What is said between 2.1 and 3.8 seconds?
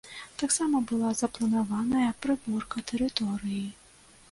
прыборка тэрыторыі.